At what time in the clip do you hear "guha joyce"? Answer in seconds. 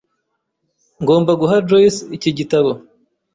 1.41-2.01